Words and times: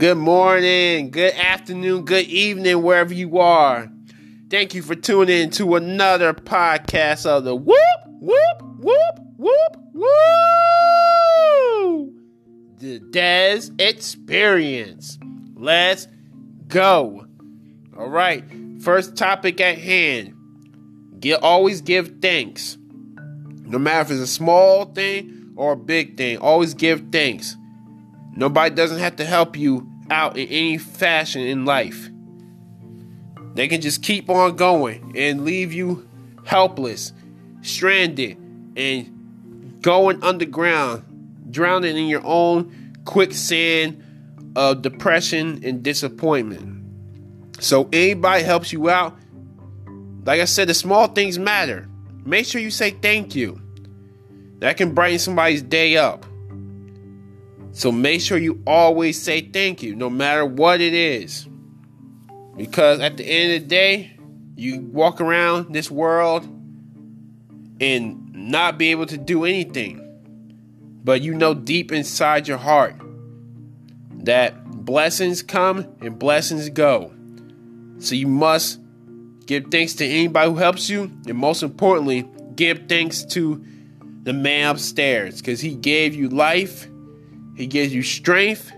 Good 0.00 0.16
morning, 0.16 1.10
good 1.10 1.34
afternoon, 1.34 2.04
good 2.04 2.26
evening, 2.26 2.82
wherever 2.82 3.14
you 3.14 3.38
are. 3.38 3.92
Thank 4.48 4.74
you 4.74 4.82
for 4.82 4.96
tuning 4.96 5.42
in 5.42 5.50
to 5.50 5.76
another 5.76 6.34
podcast 6.34 7.26
of 7.26 7.44
the 7.44 7.54
Whoop, 7.54 7.76
Whoop, 8.06 8.62
Whoop, 8.78 9.20
Whoop, 9.36 9.76
Woo! 9.92 10.08
The 12.78 12.98
Des 13.10 13.60
Experience. 13.78 15.18
Let's 15.54 16.08
go. 16.66 17.26
All 17.96 18.08
right, 18.08 18.42
first 18.80 19.16
topic 19.16 19.60
at 19.60 19.78
hand. 19.78 20.34
Get 21.20 21.42
always 21.42 21.82
give 21.82 22.20
thanks. 22.20 22.76
No 23.70 23.78
matter 23.78 24.00
if 24.00 24.10
it's 24.10 24.20
a 24.20 24.26
small 24.26 24.84
thing 24.84 25.52
or 25.54 25.72
a 25.72 25.76
big 25.76 26.16
thing, 26.16 26.38
always 26.38 26.74
give 26.74 27.12
thanks. 27.12 27.56
Nobody 28.34 28.74
doesn't 28.74 28.98
have 28.98 29.14
to 29.16 29.24
help 29.24 29.56
you 29.56 29.88
out 30.10 30.36
in 30.36 30.48
any 30.48 30.76
fashion 30.76 31.42
in 31.42 31.64
life. 31.64 32.10
They 33.54 33.68
can 33.68 33.80
just 33.80 34.02
keep 34.02 34.28
on 34.28 34.56
going 34.56 35.12
and 35.16 35.44
leave 35.44 35.72
you 35.72 36.08
helpless, 36.44 37.12
stranded, 37.62 38.36
and 38.76 39.78
going 39.82 40.20
underground, 40.24 41.04
drowning 41.50 41.96
in 41.96 42.06
your 42.06 42.22
own 42.24 42.94
quicksand 43.04 44.02
of 44.56 44.82
depression 44.82 45.60
and 45.62 45.84
disappointment. 45.84 46.84
So, 47.62 47.88
anybody 47.92 48.42
helps 48.42 48.72
you 48.72 48.90
out, 48.90 49.16
like 50.24 50.40
I 50.40 50.44
said, 50.44 50.68
the 50.68 50.74
small 50.74 51.06
things 51.06 51.38
matter. 51.38 51.89
Make 52.24 52.46
sure 52.46 52.60
you 52.60 52.70
say 52.70 52.90
thank 52.90 53.34
you. 53.34 53.60
That 54.58 54.76
can 54.76 54.94
brighten 54.94 55.18
somebody's 55.18 55.62
day 55.62 55.96
up. 55.96 56.26
So 57.72 57.90
make 57.92 58.20
sure 58.20 58.36
you 58.36 58.62
always 58.66 59.20
say 59.20 59.40
thank 59.40 59.82
you, 59.82 59.94
no 59.94 60.10
matter 60.10 60.44
what 60.44 60.80
it 60.80 60.92
is. 60.92 61.48
Because 62.56 63.00
at 63.00 63.16
the 63.16 63.24
end 63.24 63.54
of 63.54 63.62
the 63.62 63.66
day, 63.68 64.18
you 64.56 64.80
walk 64.80 65.20
around 65.20 65.72
this 65.72 65.90
world 65.90 66.44
and 67.80 68.32
not 68.34 68.76
be 68.76 68.90
able 68.90 69.06
to 69.06 69.16
do 69.16 69.44
anything. 69.44 70.06
But 71.02 71.22
you 71.22 71.34
know 71.34 71.54
deep 71.54 71.92
inside 71.92 72.46
your 72.46 72.58
heart 72.58 72.96
that 74.24 74.70
blessings 74.84 75.42
come 75.42 75.86
and 76.00 76.18
blessings 76.18 76.68
go. 76.68 77.12
So 77.98 78.14
you 78.14 78.26
must 78.26 78.78
give 79.58 79.70
thanks 79.70 79.94
to 79.94 80.06
anybody 80.06 80.48
who 80.48 80.56
helps 80.56 80.88
you, 80.88 81.10
and 81.26 81.34
most 81.34 81.62
importantly, 81.62 82.28
give 82.54 82.88
thanks 82.88 83.24
to 83.24 83.64
the 84.22 84.32
man 84.32 84.70
upstairs 84.70 85.38
because 85.38 85.60
he 85.60 85.74
gave 85.74 86.14
you 86.14 86.28
life 86.28 86.86
he 87.60 87.66
gives 87.66 87.94
you 87.94 88.02
strength. 88.02 88.72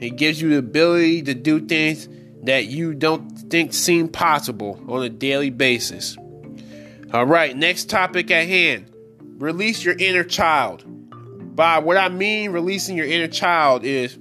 He 0.00 0.08
gives 0.08 0.40
you 0.40 0.48
the 0.48 0.56
ability 0.56 1.20
to 1.24 1.34
do 1.34 1.60
things 1.66 2.08
that 2.44 2.64
you 2.64 2.94
don't 2.94 3.28
think 3.50 3.74
seem 3.74 4.08
possible 4.08 4.82
on 4.88 5.02
a 5.02 5.10
daily 5.10 5.50
basis. 5.50 6.16
All 7.12 7.26
right, 7.26 7.54
next 7.54 7.90
topic 7.90 8.30
at 8.30 8.48
hand 8.48 8.90
release 9.36 9.84
your 9.84 9.94
inner 9.98 10.24
child. 10.24 10.84
By 11.54 11.80
what 11.80 11.98
I 11.98 12.08
mean, 12.08 12.52
releasing 12.52 12.96
your 12.96 13.04
inner 13.04 13.28
child 13.28 13.84
is 13.84 14.18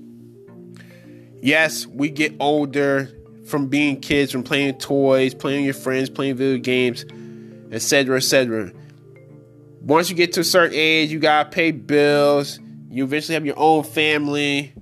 yes, 1.42 1.88
we 1.88 2.10
get 2.10 2.36
older 2.42 3.10
from 3.52 3.68
being 3.68 4.00
kids, 4.00 4.32
from 4.32 4.42
playing 4.42 4.80
toys, 4.80 5.36
playing 5.36 5.66
with 5.66 5.76
your 5.76 5.84
friends, 5.84 6.10
playing 6.10 6.38
video 6.38 6.58
games, 6.58 7.06
etc., 7.72 8.18
etc. 8.18 8.72
Once 9.82 10.10
you 10.10 10.16
get 10.16 10.34
to 10.34 10.40
a 10.40 10.44
certain 10.44 10.76
age, 10.76 11.12
you 11.12 11.20
gotta 11.20 11.50
pay 11.50 11.72
bills 11.72 12.60
you 12.92 13.06
eventually 13.06 13.36
have 13.36 13.46
your 13.46 13.58
own 13.58 13.84
family. 13.84 14.74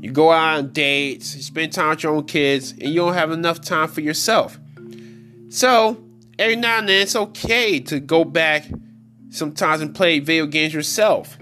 You 0.00 0.12
go 0.12 0.30
out 0.30 0.58
on 0.58 0.72
dates, 0.72 1.34
you 1.34 1.42
spend 1.42 1.72
time 1.72 1.90
with 1.90 2.02
your 2.02 2.14
own 2.14 2.24
kids, 2.24 2.72
and 2.72 2.82
you 2.82 2.96
don't 2.96 3.14
have 3.14 3.32
enough 3.32 3.62
time 3.62 3.88
for 3.88 4.02
yourself. 4.02 4.60
So, 5.48 6.04
every 6.38 6.56
now 6.56 6.78
and 6.78 6.88
then, 6.88 7.02
it's 7.02 7.16
okay 7.16 7.80
to 7.80 7.98
go 7.98 8.24
back 8.24 8.66
sometimes 9.30 9.80
and 9.80 9.94
play 9.94 10.18
video 10.18 10.46
games 10.46 10.74
yourself. 10.74 11.38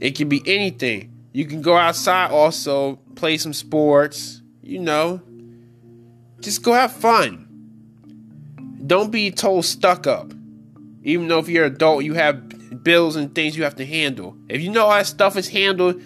It 0.00 0.16
can 0.16 0.28
be 0.28 0.42
anything. 0.46 1.12
You 1.32 1.44
can 1.44 1.62
go 1.62 1.76
outside 1.76 2.32
also, 2.32 2.96
play 3.14 3.38
some 3.38 3.52
sports, 3.52 4.42
you 4.62 4.80
know. 4.80 5.22
Just 6.40 6.62
go 6.62 6.72
have 6.72 6.92
fun. 6.92 7.46
Don't 8.86 9.10
be 9.10 9.30
told 9.30 9.64
stuck 9.64 10.06
up. 10.06 10.32
Even 11.02 11.28
though 11.28 11.38
if 11.38 11.48
you're 11.48 11.64
an 11.66 11.74
adult, 11.74 12.04
you 12.04 12.14
have 12.14 12.82
bills 12.82 13.16
and 13.16 13.34
things 13.34 13.56
you 13.56 13.64
have 13.64 13.76
to 13.76 13.86
handle. 13.86 14.36
If 14.48 14.60
you 14.60 14.70
know 14.70 14.84
all 14.84 14.90
that 14.90 15.06
stuff 15.06 15.36
is 15.36 15.48
handled 15.48 16.02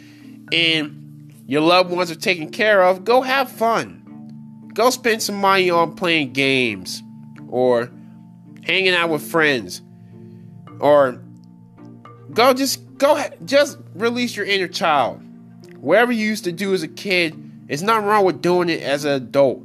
and 0.53 1.35
your 1.47 1.63
loved 1.63 1.91
ones 1.91 2.11
are 2.11 2.17
taken 2.17 2.51
care 2.51 2.83
of, 2.83 3.05
go 3.05 3.23
have 3.23 3.51
fun. 3.51 4.71
Go 4.75 4.91
spend 4.91 5.23
some 5.23 5.37
money 5.37 5.69
on 5.69 5.95
playing 5.95 6.33
games 6.33 7.03
or 7.49 7.91
hanging 8.63 8.95
out 8.95 9.11
with 9.11 9.23
friends 9.23 9.83
or 10.81 11.21
go 12.33 12.53
just 12.55 12.81
go 12.99 13.23
just 13.45 13.79
release 13.95 14.37
your 14.37 14.47
inner 14.47 14.69
child. 14.69 15.23
Whatever 15.79 16.13
you 16.13 16.27
used 16.27 16.45
to 16.45 16.53
do 16.53 16.75
as 16.75 16.83
a 16.83 16.89
kid, 16.89 17.35
it's 17.69 17.83
nothing 17.83 18.07
wrong 18.07 18.25
with 18.25 18.43
doing 18.43 18.69
it 18.69 18.83
as 18.83 19.05
an 19.05 19.13
adult 19.13 19.65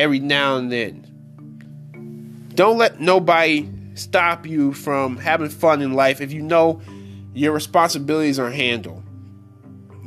every 0.00 0.18
now 0.18 0.56
and 0.56 0.72
then. 0.72 1.06
Don't 2.54 2.78
let 2.78 3.00
nobody 3.00 3.68
stop 3.94 4.46
you 4.46 4.72
from 4.72 5.18
having 5.18 5.50
fun 5.50 5.82
in 5.82 5.92
life 5.92 6.22
if 6.22 6.32
you 6.32 6.40
know 6.40 6.80
your 7.34 7.52
responsibilities 7.52 8.38
are 8.38 8.50
handled. 8.50 9.02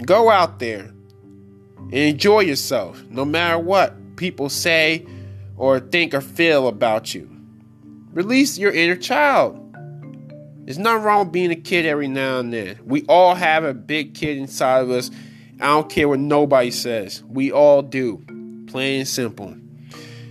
Go 0.04 0.32
out 0.32 0.58
there 0.58 0.92
and 1.78 1.94
enjoy 1.94 2.40
yourself, 2.40 3.04
no 3.10 3.24
matter 3.24 3.60
what 3.60 4.16
people 4.16 4.50
say 4.50 5.06
or 5.58 5.80
think 5.80 6.16
or 6.16 6.22
feel 6.22 6.68
about 6.68 7.14
you. 7.14 7.30
Release 8.14 8.58
your 8.58 8.72
inner 8.72 8.96
child. 8.96 9.60
There's 10.66 10.80
nothing 10.80 11.04
wrong 11.04 11.26
with 11.26 11.34
being 11.34 11.52
a 11.52 11.56
kid 11.56 11.86
every 11.86 12.08
now 12.08 12.40
and 12.40 12.52
then. 12.52 12.80
We 12.84 13.04
all 13.04 13.36
have 13.36 13.64
a 13.64 13.76
big 13.76 14.16
kid 14.16 14.38
inside 14.38 14.80
of 14.80 14.90
us. 14.90 15.12
I 15.60 15.68
don't 15.68 15.90
care 15.90 16.10
what 16.10 16.20
nobody 16.20 16.72
says. 16.72 17.24
We 17.28 17.52
all 17.52 17.84
do. 17.84 18.24
Plain 18.68 19.02
and 19.02 19.08
simple. 19.08 19.56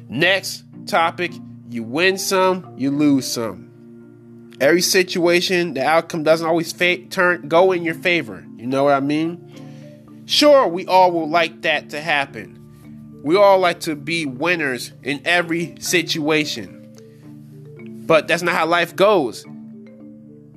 Next 0.08 0.64
topic 0.86 1.32
you 1.68 1.82
win 1.82 2.18
some, 2.18 2.74
you 2.76 2.90
lose 2.90 3.26
some. 3.26 4.52
Every 4.60 4.82
situation, 4.82 5.74
the 5.74 5.84
outcome 5.84 6.22
doesn't 6.22 6.46
always 6.46 6.72
fa- 6.72 7.04
turn 7.06 7.48
go 7.48 7.72
in 7.72 7.82
your 7.82 7.94
favor. 7.94 8.46
You 8.56 8.66
know 8.66 8.84
what 8.84 8.94
I 8.94 9.00
mean? 9.00 10.24
Sure, 10.26 10.68
we 10.68 10.86
all 10.86 11.10
would 11.12 11.30
like 11.30 11.62
that 11.62 11.90
to 11.90 12.00
happen. 12.00 12.58
We 13.24 13.36
all 13.36 13.58
like 13.58 13.80
to 13.80 13.96
be 13.96 14.26
winners 14.26 14.92
in 15.02 15.22
every 15.24 15.76
situation. 15.80 16.78
But 18.06 18.28
that's 18.28 18.42
not 18.42 18.54
how 18.54 18.66
life 18.66 18.94
goes. 18.94 19.44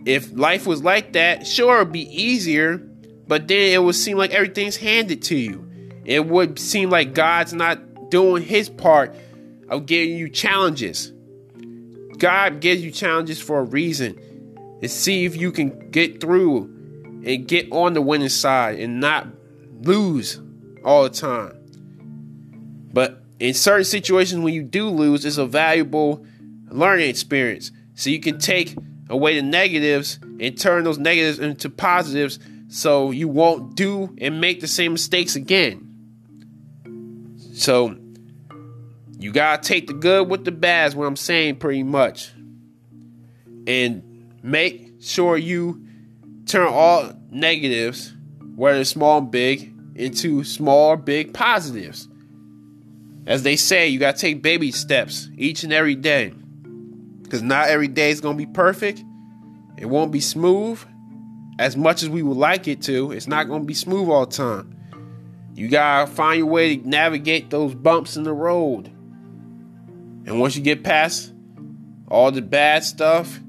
If 0.06 0.32
life 0.34 0.68
was 0.68 0.84
like 0.84 1.14
that, 1.14 1.48
sure, 1.48 1.78
it'd 1.78 1.92
be 1.92 2.08
easier, 2.10 2.78
but 3.28 3.48
then 3.48 3.74
it 3.74 3.82
would 3.82 3.96
seem 3.96 4.18
like 4.18 4.32
everything's 4.32 4.78
handed 4.78 5.24
to 5.24 5.36
you. 5.36 5.68
It 6.06 6.28
would 6.28 6.60
seem 6.60 6.90
like 6.90 7.14
God's 7.16 7.54
not 7.54 8.12
doing 8.12 8.44
his 8.44 8.70
part 8.70 9.16
of 9.70 9.86
giving 9.86 10.18
you 10.18 10.30
challenges. 10.30 11.12
God 12.18 12.62
gives 12.62 12.84
you 12.84 12.92
challenges 12.92 13.42
for 13.42 13.60
a 13.60 13.64
reason 13.64 14.18
to 14.82 14.88
see 14.90 15.26
if 15.26 15.36
you 15.36 15.52
can 15.52 15.92
get 15.92 16.22
through 16.22 16.64
and 17.26 17.48
get 17.48 17.72
on 17.72 17.94
the 17.94 18.02
winning 18.02 18.30
side 18.30 18.80
and 18.80 19.00
not 19.00 19.28
lose 19.82 20.40
all 20.84 21.04
the 21.04 21.10
time. 21.10 21.58
But 22.94 23.24
in 23.40 23.54
certain 23.54 23.86
situations, 23.86 24.42
when 24.42 24.54
you 24.54 24.64
do 24.64 24.90
lose, 24.90 25.26
it's 25.26 25.38
a 25.38 25.46
valuable 25.46 26.26
learning 26.70 27.10
experience. 27.10 27.72
So 27.96 28.10
you 28.10 28.20
can 28.20 28.38
take 28.40 28.76
away 29.10 29.36
the 29.36 29.42
negatives 29.42 30.20
and 30.40 30.58
turn 30.60 30.84
those 30.84 30.98
negatives 30.98 31.40
into 31.40 31.70
positives 31.70 32.40
so 32.68 33.12
you 33.12 33.28
won't 33.28 33.76
do 33.76 34.16
and 34.20 34.40
make 34.40 34.62
the 34.62 34.68
same 34.68 34.94
mistakes 34.94 35.36
again. 35.36 35.82
So 37.54 37.98
you 39.20 39.32
gotta 39.32 39.62
take 39.62 39.88
the 39.88 39.94
good 39.94 40.30
with 40.30 40.46
the 40.46 40.52
bad, 40.52 40.90
is 40.90 40.96
what 40.96 41.06
I'm 41.06 41.16
saying 41.16 41.58
pretty 41.58 41.84
much. 41.84 42.32
And 43.68 44.34
make 44.44 44.94
sure 45.02 45.38
you 45.38 45.86
turn 46.46 46.68
all 46.68 47.12
negatives, 47.30 48.14
whether 48.56 48.84
small 48.84 49.20
and 49.20 49.32
big, 49.32 49.74
into 49.96 50.44
small 50.44 50.90
or 50.90 50.98
big 50.98 51.34
positives. 51.34 52.08
As 53.26 53.44
they 53.44 53.56
say, 53.56 53.88
you 53.88 54.00
gotta 54.00 54.18
take 54.18 54.44
baby 54.44 54.72
steps 54.72 55.30
each 55.38 55.64
and 55.64 55.74
every 55.74 55.96
day. 55.96 56.34
Because 57.24 57.42
not 57.42 57.70
every 57.70 57.88
day 57.88 58.12
is 58.12 58.22
gonna 58.22 58.38
be 58.38 58.46
perfect. 58.46 59.04
It 59.78 59.88
won't 59.88 60.12
be 60.12 60.20
smooth. 60.20 60.80
As 61.58 61.76
much 61.76 62.04
as 62.04 62.10
we 62.10 62.22
would 62.22 62.38
like 62.38 62.68
it 62.68 62.82
to, 62.84 63.12
it's 63.12 63.28
not 63.28 63.48
gonna 63.48 63.64
be 63.64 63.74
smooth 63.74 64.10
all 64.10 64.26
the 64.26 64.36
time. 64.36 64.76
You 65.56 65.70
gotta 65.70 66.12
find 66.12 66.40
your 66.40 66.48
way 66.48 66.78
to 66.78 66.88
navigate 66.88 67.50
those 67.50 67.74
bumps 67.74 68.18
in 68.18 68.24
the 68.24 68.34
road. 68.34 68.92
And 70.26 70.40
once 70.40 70.56
you 70.56 70.64
get 70.64 70.84
past 70.84 71.34
all 72.08 72.32
the 72.32 72.42
bad 72.42 72.84
stuff, 72.84 73.40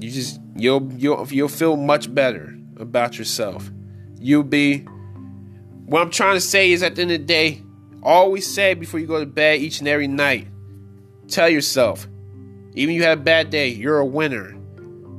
You 0.00 0.10
just 0.10 0.40
you'll 0.56 0.92
you'll 0.94 1.26
you'll 1.30 1.48
feel 1.48 1.76
much 1.76 2.12
better 2.12 2.56
about 2.76 3.18
yourself. 3.18 3.70
You'll 4.18 4.42
be 4.42 4.80
what 5.86 6.02
I'm 6.02 6.10
trying 6.10 6.34
to 6.34 6.40
say 6.40 6.72
is 6.72 6.82
at 6.82 6.96
the 6.96 7.02
end 7.02 7.12
of 7.12 7.20
the 7.20 7.24
day, 7.24 7.62
always 8.02 8.52
say 8.52 8.74
before 8.74 8.98
you 8.98 9.06
go 9.06 9.20
to 9.20 9.26
bed 9.26 9.60
each 9.60 9.78
and 9.78 9.88
every 9.88 10.08
night, 10.08 10.48
tell 11.28 11.48
yourself, 11.48 12.08
even 12.74 12.94
you 12.94 13.04
have 13.04 13.20
a 13.20 13.22
bad 13.22 13.50
day, 13.50 13.68
you're 13.68 13.98
a 13.98 14.06
winner. 14.06 14.56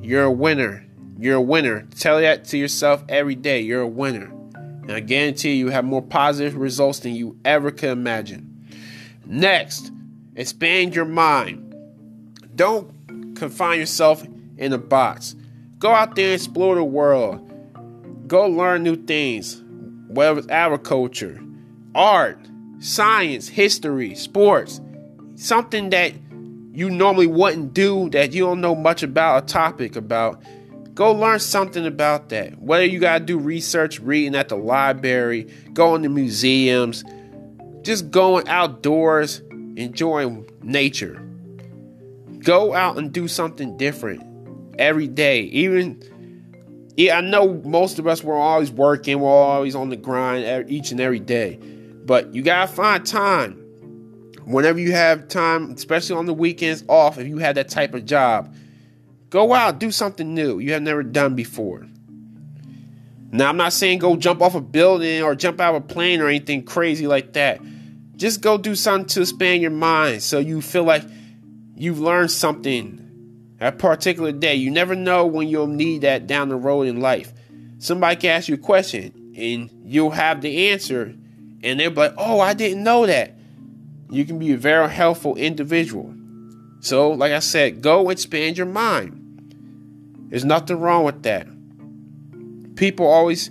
You're 0.01 0.23
a 0.23 0.31
winner. 0.31 0.85
You're 1.17 1.37
a 1.37 1.41
winner. 1.41 1.87
Tell 1.97 2.19
that 2.19 2.45
to 2.45 2.57
yourself 2.57 3.03
every 3.07 3.35
day. 3.35 3.61
You're 3.61 3.83
a 3.83 3.87
winner. 3.87 4.33
And 4.55 4.91
I 4.91 4.99
guarantee 4.99 5.53
you 5.53 5.69
have 5.69 5.85
more 5.85 6.01
positive 6.01 6.55
results 6.57 6.99
than 6.99 7.15
you 7.15 7.37
ever 7.45 7.71
could 7.71 7.91
imagine. 7.91 8.49
Next, 9.25 9.91
expand 10.35 10.95
your 10.95 11.05
mind. 11.05 11.75
Don't 12.55 13.35
confine 13.35 13.79
yourself 13.79 14.25
in 14.57 14.73
a 14.73 14.77
box. 14.77 15.35
Go 15.79 15.91
out 15.91 16.15
there 16.15 16.27
and 16.27 16.35
explore 16.35 16.75
the 16.75 16.83
world. 16.83 17.49
Go 18.27 18.47
learn 18.47 18.83
new 18.83 18.95
things, 18.95 19.61
whether 20.07 20.39
it's 20.39 20.47
agriculture, 20.49 21.41
art, 21.93 22.39
science, 22.79 23.47
history, 23.47 24.15
sports, 24.15 24.81
something 25.35 25.89
that 25.89 26.13
you 26.73 26.89
normally 26.89 27.27
wouldn't 27.27 27.73
do 27.73 28.09
that 28.09 28.33
you 28.33 28.43
don't 28.43 28.61
know 28.61 28.75
much 28.75 29.03
about 29.03 29.43
a 29.43 29.45
topic 29.45 29.95
about. 29.95 30.41
Go 30.93 31.11
learn 31.11 31.39
something 31.39 31.85
about 31.85 32.29
that. 32.29 32.59
Whether 32.59 32.85
you 32.85 32.99
got 32.99 33.19
to 33.19 33.25
do 33.25 33.37
research, 33.37 33.99
reading 33.99 34.35
at 34.35 34.49
the 34.49 34.55
library, 34.55 35.51
going 35.73 36.03
to 36.03 36.09
museums, 36.09 37.03
just 37.81 38.11
going 38.11 38.47
outdoors, 38.47 39.41
enjoying 39.75 40.49
nature. 40.61 41.21
Go 42.39 42.73
out 42.73 42.97
and 42.97 43.11
do 43.11 43.27
something 43.27 43.77
different 43.77 44.21
every 44.77 45.07
day. 45.07 45.41
Even, 45.43 46.01
yeah, 46.97 47.17
I 47.17 47.21
know 47.21 47.53
most 47.65 47.99
of 47.99 48.07
us, 48.07 48.23
we're 48.23 48.37
always 48.37 48.71
working, 48.71 49.19
we're 49.19 49.29
always 49.29 49.75
on 49.75 49.89
the 49.89 49.95
grind 49.95 50.69
each 50.69 50.91
and 50.91 50.99
every 50.99 51.19
day. 51.19 51.59
But 52.05 52.33
you 52.33 52.41
got 52.41 52.67
to 52.67 52.73
find 52.73 53.05
time. 53.05 53.59
Whenever 54.45 54.77
you 54.77 54.91
have 54.91 55.29
time, 55.29 55.71
especially 55.71 56.17
on 56.17 56.25
the 56.25 56.33
weekends 56.33 56.83
off, 56.89 57.17
if 57.17 57.27
you 57.27 57.37
have 57.37 57.55
that 57.55 57.69
type 57.69 57.93
of 57.93 58.05
job, 58.05 58.53
go 59.29 59.53
out, 59.53 59.79
do 59.79 59.89
something 59.89 60.33
new 60.33 60.59
you 60.59 60.73
have 60.73 60.81
never 60.81 61.01
done 61.01 61.33
before. 61.33 61.87
Now, 63.31 63.49
I'm 63.49 63.57
not 63.57 63.73
saying 63.73 63.99
go 63.99 64.17
jump 64.17 64.41
off 64.41 64.53
a 64.53 64.61
building 64.61 65.23
or 65.23 65.33
jump 65.33 65.61
out 65.61 65.75
of 65.75 65.83
a 65.83 65.85
plane 65.87 66.19
or 66.19 66.27
anything 66.27 66.63
crazy 66.63 67.07
like 67.07 67.33
that. 67.33 67.61
Just 68.15 68.41
go 68.41 68.57
do 68.57 68.75
something 68.75 69.07
to 69.09 69.21
expand 69.21 69.61
your 69.61 69.71
mind 69.71 70.21
so 70.21 70.39
you 70.39 70.61
feel 70.61 70.83
like 70.83 71.03
you've 71.75 71.99
learned 71.99 72.31
something 72.31 73.55
that 73.59 73.79
particular 73.79 74.31
day. 74.31 74.55
You 74.55 74.71
never 74.71 74.95
know 74.95 75.25
when 75.25 75.47
you'll 75.47 75.67
need 75.67 76.01
that 76.01 76.27
down 76.27 76.49
the 76.49 76.55
road 76.55 76.87
in 76.87 76.99
life. 76.99 77.33
Somebody 77.79 78.17
can 78.17 78.29
ask 78.31 78.47
you 78.47 78.55
a 78.55 78.57
question 78.57 79.33
and 79.35 79.69
you'll 79.83 80.11
have 80.11 80.41
the 80.41 80.69
answer, 80.69 81.15
and 81.63 81.79
they'll 81.79 81.89
be 81.89 81.95
like, 81.95 82.13
Oh, 82.17 82.39
I 82.39 82.53
didn't 82.53 82.83
know 82.83 83.05
that. 83.05 83.35
You 84.09 84.25
can 84.25 84.37
be 84.37 84.51
a 84.53 84.57
very 84.57 84.89
helpful 84.89 85.35
individual. 85.35 86.13
So, 86.81 87.11
like 87.11 87.31
I 87.31 87.39
said, 87.39 87.81
go 87.81 88.09
expand 88.09 88.57
your 88.57 88.67
mind. 88.67 90.27
There's 90.29 90.45
nothing 90.45 90.79
wrong 90.79 91.03
with 91.03 91.23
that. 91.23 91.47
People 92.75 93.07
always 93.07 93.49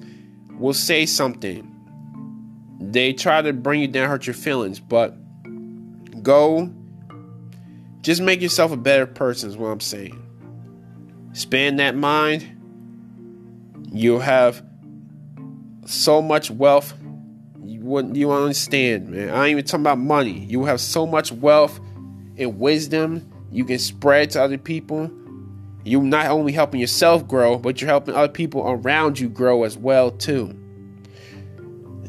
will 0.59 0.75
say 0.75 1.07
something. 1.07 1.72
They 2.93 3.13
try 3.13 3.43
to 3.43 3.53
bring 3.53 3.81
you 3.81 3.89
down, 3.89 4.09
hurt 4.09 4.27
your 4.27 4.35
feelings, 4.35 4.79
but 4.79 5.17
go 6.23 6.73
just 8.03 8.21
make 8.21 8.41
yourself 8.43 8.73
a 8.73 8.77
better 8.77 9.07
person, 9.07 9.49
is 9.49 9.57
what 9.57 9.69
I'm 9.69 9.81
saying. 9.81 10.21
Expand 11.31 11.79
that 11.79 11.95
mind. 11.95 12.49
You'll 13.93 14.21
have 14.21 14.63
so 15.87 16.21
much 16.21 16.51
wealth. 16.51 16.95
You 17.65 17.81
wouldn't 17.81 18.17
you 18.17 18.33
understand, 18.33 19.09
man. 19.11 19.31
I 19.31 19.47
ain't 19.47 19.53
even 19.53 19.65
talking 19.65 19.83
about 19.83 19.99
money. 19.99 20.45
You 20.47 20.61
will 20.61 20.67
have 20.67 20.81
so 20.81 21.07
much 21.07 21.31
wealth 21.31 21.79
and 22.37 22.59
wisdom 22.59 23.31
you 23.53 23.65
can 23.65 23.79
spread 23.79 24.31
to 24.31 24.43
other 24.43 24.59
people. 24.59 25.11
You're 25.85 26.03
not 26.03 26.27
only 26.27 26.53
helping 26.53 26.81
yourself 26.81 27.27
grow, 27.29 27.57
but 27.59 27.81
you're 27.81 27.91
helping 27.91 28.15
other 28.15 28.33
people 28.33 28.63
around 28.67 29.19
you 29.19 29.29
grow 29.29 29.63
as 29.63 29.79
well 29.79 30.11
too. 30.11 30.59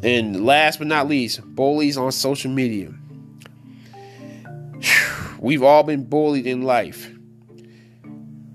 And 0.03 0.45
last 0.45 0.79
but 0.79 0.87
not 0.87 1.07
least, 1.07 1.41
bullies 1.55 1.97
on 1.97 2.11
social 2.11 2.51
media. 2.51 2.93
We've 5.39 5.63
all 5.63 5.83
been 5.83 6.03
bullied 6.03 6.45
in 6.45 6.63
life. 6.63 7.09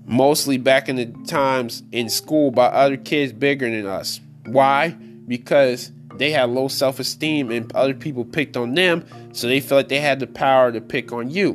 Mostly 0.05 0.57
back 0.57 0.89
in 0.89 0.95
the 0.95 1.05
times 1.25 1.83
in 1.91 2.09
school 2.09 2.51
by 2.51 2.65
other 2.65 2.97
kids 2.97 3.33
bigger 3.33 3.69
than 3.69 3.87
us. 3.87 4.19
Why? 4.45 4.89
Because 4.89 5.91
they 6.15 6.31
had 6.31 6.49
low 6.49 6.67
self 6.67 6.99
esteem 6.99 7.49
and 7.49 7.71
other 7.75 7.93
people 7.93 8.25
picked 8.25 8.57
on 8.57 8.75
them, 8.75 9.05
so 9.33 9.47
they 9.47 9.59
felt 9.59 9.79
like 9.79 9.87
they 9.89 9.99
had 9.99 10.19
the 10.19 10.27
power 10.27 10.71
to 10.71 10.81
pick 10.81 11.11
on 11.11 11.29
you. 11.29 11.53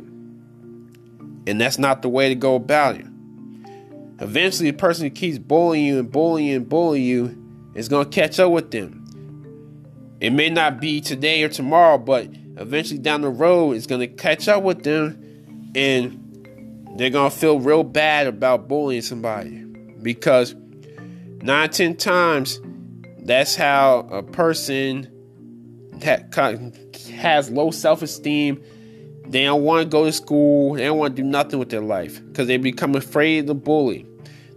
And 1.46 1.60
that's 1.60 1.78
not 1.78 2.02
the 2.02 2.08
way 2.08 2.28
to 2.28 2.34
go 2.34 2.54
about 2.54 2.96
it. 2.96 3.06
Eventually, 4.20 4.70
the 4.70 4.76
person 4.76 5.04
who 5.04 5.10
keeps 5.10 5.38
bullying 5.38 5.86
you 5.86 5.98
and 5.98 6.10
bullying 6.10 6.50
and 6.50 6.68
bullying 6.68 7.04
you 7.04 7.72
is 7.74 7.88
going 7.88 8.08
to 8.08 8.10
catch 8.10 8.38
up 8.38 8.50
with 8.50 8.70
them. 8.70 9.03
It 10.24 10.32
may 10.32 10.48
not 10.48 10.80
be 10.80 11.02
today 11.02 11.42
or 11.42 11.50
tomorrow, 11.50 11.98
but 11.98 12.28
eventually 12.56 12.98
down 12.98 13.20
the 13.20 13.28
road, 13.28 13.72
it's 13.72 13.86
going 13.86 14.00
to 14.00 14.06
catch 14.06 14.48
up 14.48 14.62
with 14.62 14.82
them 14.82 15.72
and 15.74 16.88
they're 16.96 17.10
gonna 17.10 17.30
feel 17.30 17.60
real 17.60 17.84
bad 17.84 18.26
about 18.26 18.66
bullying 18.66 19.02
somebody. 19.02 19.50
Because 20.00 20.54
nine 21.42 21.68
ten 21.68 21.94
times 21.94 22.58
that's 23.18 23.54
how 23.54 24.08
a 24.10 24.22
person 24.22 25.10
that 25.96 26.34
has 27.18 27.50
low 27.50 27.70
self-esteem 27.70 28.62
they 29.26 29.44
don't 29.44 29.62
want 29.62 29.84
to 29.84 29.88
go 29.90 30.04
to 30.04 30.12
school 30.12 30.74
they 30.74 30.84
don't 30.84 30.98
want 30.98 31.16
to 31.16 31.22
do 31.22 31.28
nothing 31.28 31.58
with 31.58 31.68
their 31.68 31.80
life 31.82 32.24
because 32.26 32.46
they 32.46 32.56
become 32.56 32.94
afraid 32.94 33.40
of 33.40 33.46
the 33.48 33.54
bully. 33.54 34.06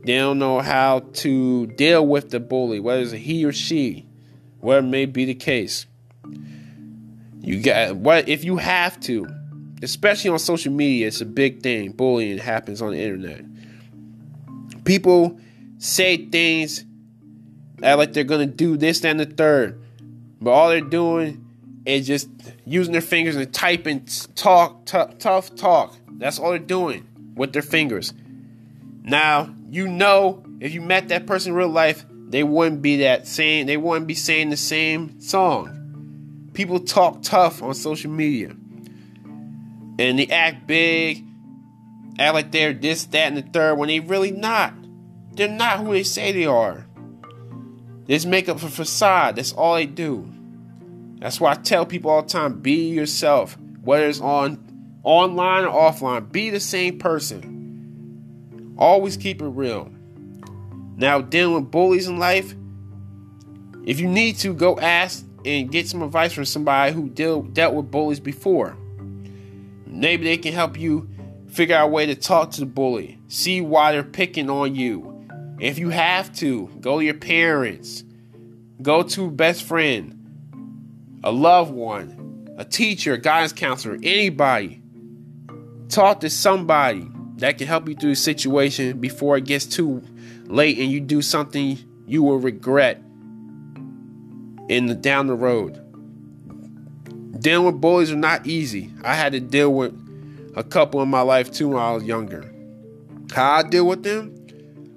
They 0.05 0.15
don't 0.15 0.39
know 0.39 0.61
how 0.61 0.99
to 0.99 1.67
deal 1.67 2.07
with 2.07 2.29
the 2.29 2.39
bully 2.39 2.79
whether 2.79 3.01
it's 3.01 3.11
he 3.11 3.43
or 3.43 3.51
she 3.51 4.07
whatever 4.59 4.85
may 4.85 5.05
be 5.05 5.25
the 5.25 5.35
case 5.35 5.85
you 7.41 7.61
got 7.61 7.95
what 7.95 8.27
if 8.27 8.43
you 8.43 8.57
have 8.57 8.99
to 8.99 9.27
especially 9.81 10.29
on 10.29 10.39
social 10.39 10.71
media, 10.71 11.07
it's 11.07 11.21
a 11.21 11.25
big 11.25 11.61
thing. 11.61 11.91
Bullying 11.91 12.37
happens 12.37 12.81
on 12.81 12.91
the 12.91 13.01
internet. 13.01 13.43
People 14.85 15.39
say 15.77 16.17
things 16.17 16.85
like 17.79 18.13
they're 18.13 18.23
gonna 18.23 18.45
do 18.45 18.77
this 18.77 19.03
and 19.03 19.19
the 19.19 19.25
third, 19.25 19.81
but 20.41 20.51
all 20.51 20.69
they're 20.69 20.81
doing 20.81 21.43
is 21.85 22.07
just 22.07 22.29
using 22.65 22.91
their 22.91 23.01
fingers 23.01 23.35
and 23.35 23.53
typing 23.53 24.05
talk, 24.35 24.85
t- 24.85 25.13
tough 25.19 25.55
talk. 25.55 25.95
That's 26.11 26.39
all 26.39 26.49
they're 26.49 26.59
doing 26.59 27.07
with 27.35 27.53
their 27.53 27.61
fingers. 27.61 28.13
Now 29.03 29.53
you 29.69 29.87
know 29.87 30.43
if 30.59 30.73
you 30.73 30.81
met 30.81 31.09
that 31.09 31.27
person 31.27 31.51
in 31.51 31.57
real 31.57 31.69
life, 31.69 32.05
they 32.29 32.43
wouldn't 32.43 32.81
be 32.81 32.97
that 32.97 33.27
same. 33.27 33.67
They 33.67 33.77
wouldn't 33.77 34.07
be 34.07 34.15
saying 34.15 34.49
the 34.49 34.57
same 34.57 35.19
song. 35.21 36.49
People 36.53 36.79
talk 36.79 37.21
tough 37.21 37.63
on 37.63 37.73
social 37.73 38.11
media 38.11 38.55
and 39.99 40.19
they 40.19 40.27
act 40.27 40.67
big, 40.67 41.25
act 42.19 42.33
like 42.33 42.51
they're 42.51 42.73
this, 42.73 43.05
that, 43.05 43.27
and 43.27 43.37
the 43.37 43.41
third 43.41 43.75
when 43.75 43.87
they 43.87 43.99
really 43.99 44.31
not. 44.31 44.73
They're 45.31 45.47
not 45.47 45.79
who 45.79 45.93
they 45.93 46.03
say 46.03 46.31
they 46.31 46.45
are. 46.45 46.85
They 48.05 48.15
just 48.15 48.27
make 48.27 48.49
up 48.49 48.59
facade. 48.59 49.35
That's 49.35 49.53
all 49.53 49.75
they 49.75 49.85
do. 49.85 50.33
That's 51.19 51.39
why 51.41 51.51
I 51.51 51.55
tell 51.55 51.85
people 51.85 52.11
all 52.11 52.23
the 52.23 52.29
time: 52.29 52.59
be 52.59 52.89
yourself, 52.89 53.57
whether 53.81 54.07
it's 54.07 54.21
on 54.21 54.99
online 55.03 55.65
or 55.65 55.91
offline. 55.91 56.31
Be 56.31 56.49
the 56.49 56.59
same 56.59 56.99
person. 56.99 58.75
Always 58.77 59.17
keep 59.17 59.41
it 59.41 59.47
real. 59.47 59.91
Now, 60.97 61.21
dealing 61.21 61.53
with 61.53 61.71
bullies 61.71 62.07
in 62.07 62.17
life, 62.17 62.55
if 63.85 63.99
you 63.99 64.07
need 64.07 64.37
to, 64.39 64.53
go 64.53 64.79
ask 64.79 65.23
and 65.45 65.71
get 65.71 65.87
some 65.87 66.01
advice 66.01 66.33
from 66.33 66.45
somebody 66.45 66.91
who 66.91 67.07
deal, 67.07 67.43
dealt 67.43 67.75
with 67.75 67.91
bullies 67.91 68.19
before. 68.19 68.75
Maybe 69.85 70.25
they 70.25 70.37
can 70.37 70.53
help 70.53 70.77
you 70.77 71.07
figure 71.49 71.75
out 71.75 71.85
a 71.85 71.91
way 71.91 72.07
to 72.07 72.15
talk 72.15 72.51
to 72.51 72.61
the 72.61 72.65
bully, 72.65 73.19
see 73.27 73.61
why 73.61 73.91
they're 73.91 74.03
picking 74.03 74.49
on 74.49 74.73
you. 74.75 75.13
If 75.59 75.77
you 75.77 75.89
have 75.89 76.33
to, 76.37 76.67
go 76.81 76.99
to 76.99 77.05
your 77.05 77.13
parents, 77.13 78.03
go 78.81 79.03
to 79.03 79.29
best 79.29 79.63
friend, 79.63 81.19
a 81.23 81.31
loved 81.31 81.71
one, 81.71 82.55
a 82.57 82.65
teacher, 82.65 83.13
a 83.13 83.17
guidance 83.19 83.53
counselor, 83.53 83.97
anybody. 84.01 84.81
Talk 85.89 86.21
to 86.21 86.29
somebody 86.29 87.07
that 87.37 87.57
can 87.57 87.67
help 87.67 87.87
you 87.87 87.95
through 87.95 88.11
the 88.11 88.15
situation 88.15 88.99
before 88.99 89.37
it 89.37 89.45
gets 89.45 89.65
too 89.65 90.01
late 90.45 90.77
and 90.79 90.91
you 90.91 90.99
do 90.99 91.21
something 91.21 91.77
you 92.07 92.23
will 92.23 92.39
regret 92.39 92.97
in 94.69 94.87
the 94.87 94.95
down 94.95 95.27
the 95.27 95.35
road. 95.35 95.83
Dealing 97.39 97.65
with 97.67 97.79
bullies 97.79 98.11
are 98.11 98.15
not 98.15 98.47
easy. 98.47 98.91
I 99.03 99.13
had 99.13 99.33
to 99.33 99.39
deal 99.39 99.71
with 99.71 99.93
a 100.55 100.63
couple 100.63 101.01
in 101.03 101.09
my 101.09 101.21
life 101.21 101.51
too 101.51 101.69
when 101.69 101.77
I 101.77 101.91
was 101.91 102.03
younger. 102.03 102.51
How 103.33 103.51
I 103.51 103.63
deal 103.63 103.85
with 103.85 104.03
them? 104.03 104.33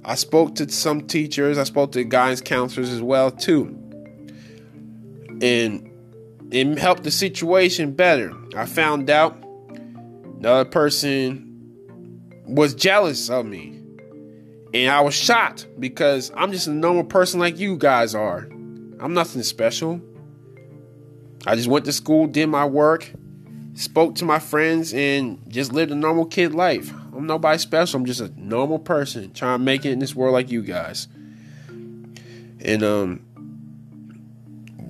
I 0.02 0.14
spoke 0.14 0.54
to 0.56 0.70
some 0.70 1.06
teachers, 1.06 1.58
I 1.58 1.64
spoke 1.64 1.92
to 1.92 2.02
guidance 2.04 2.40
counselors 2.40 2.90
as 2.90 3.02
well 3.02 3.30
too. 3.30 3.76
And 5.42 5.90
it 6.50 6.78
helped 6.78 7.04
the 7.04 7.10
situation 7.10 7.92
better. 7.92 8.32
I 8.56 8.64
found 8.64 9.10
out 9.10 9.40
the 10.40 10.50
other 10.50 10.70
person 10.70 11.49
was 12.46 12.74
jealous 12.74 13.30
of 13.30 13.46
me. 13.46 13.80
And 14.72 14.90
I 14.90 15.00
was 15.00 15.14
shocked 15.14 15.66
because 15.78 16.30
I'm 16.36 16.52
just 16.52 16.66
a 16.68 16.72
normal 16.72 17.04
person 17.04 17.40
like 17.40 17.58
you 17.58 17.76
guys 17.76 18.14
are. 18.14 18.48
I'm 19.00 19.14
nothing 19.14 19.42
special. 19.42 20.00
I 21.46 21.56
just 21.56 21.68
went 21.68 21.86
to 21.86 21.92
school, 21.92 22.26
did 22.26 22.46
my 22.48 22.66
work, 22.66 23.10
spoke 23.74 24.14
to 24.16 24.24
my 24.24 24.38
friends, 24.38 24.92
and 24.92 25.42
just 25.48 25.72
lived 25.72 25.90
a 25.90 25.94
normal 25.94 26.26
kid 26.26 26.54
life. 26.54 26.92
I'm 27.14 27.26
nobody 27.26 27.58
special. 27.58 27.98
I'm 27.98 28.06
just 28.06 28.20
a 28.20 28.32
normal 28.36 28.78
person 28.78 29.32
trying 29.32 29.58
to 29.58 29.64
make 29.64 29.84
it 29.84 29.92
in 29.92 29.98
this 29.98 30.14
world 30.14 30.34
like 30.34 30.50
you 30.50 30.62
guys. 30.62 31.08
And 32.62 32.82
um 32.82 33.24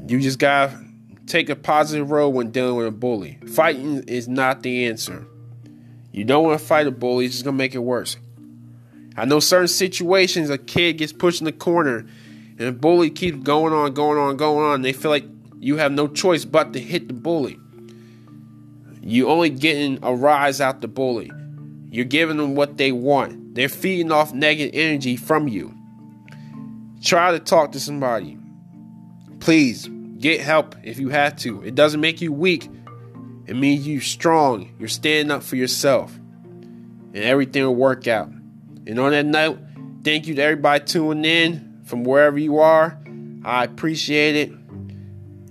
you 0.09 0.21
just 0.21 0.38
gotta 0.38 0.85
take 1.26 1.49
a 1.49 1.57
positive 1.57 2.11
role 2.11 2.33
when 2.33 2.50
dealing 2.50 2.76
with 2.76 2.88
a 2.88 2.90
bully. 2.90 3.38
Fighting 3.54 4.02
is 4.09 4.26
not 4.26 4.62
the 4.62 4.87
answer. 4.87 5.25
You 6.12 6.24
don't 6.24 6.44
want 6.44 6.60
to 6.60 6.66
fight 6.66 6.86
a 6.86 6.90
bully, 6.90 7.26
it's 7.26 7.34
just 7.34 7.44
gonna 7.44 7.56
make 7.56 7.74
it 7.74 7.78
worse. 7.78 8.16
I 9.16 9.24
know 9.24 9.40
certain 9.40 9.68
situations 9.68 10.50
a 10.50 10.58
kid 10.58 10.98
gets 10.98 11.12
pushed 11.12 11.40
in 11.40 11.44
the 11.44 11.52
corner 11.52 12.06
and 12.58 12.68
a 12.68 12.72
bully 12.72 13.10
keeps 13.10 13.38
going 13.38 13.72
on, 13.72 13.94
going 13.94 14.18
on, 14.18 14.36
going 14.36 14.64
on. 14.64 14.82
They 14.82 14.92
feel 14.92 15.10
like 15.10 15.24
you 15.58 15.76
have 15.76 15.92
no 15.92 16.08
choice 16.08 16.44
but 16.44 16.72
to 16.72 16.80
hit 16.80 17.08
the 17.08 17.14
bully. 17.14 17.58
You're 19.02 19.30
only 19.30 19.50
getting 19.50 19.98
a 20.02 20.14
rise 20.14 20.60
out 20.60 20.80
the 20.80 20.88
bully. 20.88 21.30
You're 21.90 22.04
giving 22.04 22.36
them 22.36 22.54
what 22.54 22.76
they 22.76 22.92
want. 22.92 23.54
They're 23.54 23.68
feeding 23.68 24.12
off 24.12 24.32
negative 24.32 24.72
energy 24.74 25.16
from 25.16 25.48
you. 25.48 25.74
Try 27.02 27.32
to 27.32 27.40
talk 27.40 27.72
to 27.72 27.80
somebody. 27.80 28.38
Please 29.40 29.88
get 30.18 30.40
help 30.40 30.76
if 30.84 30.98
you 30.98 31.08
have 31.08 31.36
to. 31.38 31.62
It 31.62 31.74
doesn't 31.74 32.00
make 32.00 32.20
you 32.20 32.32
weak. 32.32 32.68
It 33.50 33.57
means 33.57 33.85
you're 33.85 34.00
strong, 34.00 34.71
you're 34.78 34.87
standing 34.88 35.33
up 35.33 35.42
for 35.42 35.57
yourself, 35.57 36.14
and 36.14 37.16
everything 37.16 37.64
will 37.64 37.75
work 37.75 38.07
out. 38.07 38.28
And 38.28 38.97
on 39.00 39.11
that 39.11 39.26
note, 39.26 39.59
thank 40.04 40.28
you 40.28 40.37
to 40.37 40.40
everybody 40.40 40.85
tuning 40.85 41.25
in 41.25 41.80
from 41.85 42.04
wherever 42.04 42.38
you 42.38 42.61
are. 42.61 42.97
I 43.45 43.64
appreciate 43.64 44.37
it. 44.37 44.52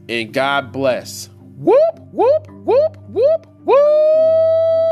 And 0.07 0.33
God 0.33 0.71
bless. 0.71 1.27
Whoop, 1.57 1.99
whoop, 2.13 2.47
whoop, 2.49 2.97
whoop, 3.09 3.47
whoop. 3.65 4.88